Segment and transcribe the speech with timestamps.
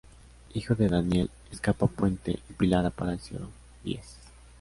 [0.55, 3.39] Hijo de Daniel Escapa Puente y Pilar Aparicio
[3.83, 4.15] Díez.